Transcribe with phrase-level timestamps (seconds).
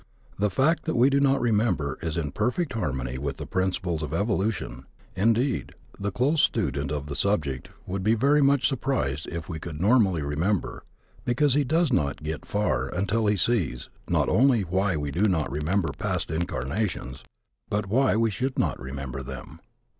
[0.39, 4.15] The fact that we do not remember is in perfect harmony with the principles of
[4.15, 4.87] evolution.
[5.15, 9.79] Indeed, the close student of the subject would be very much surprised if we could
[9.79, 10.85] normally remember,
[11.23, 15.51] because he does not get far until he sees, not only why we do not
[15.51, 17.23] remember past incarnations
[17.69, 19.59] but why we should not remember them.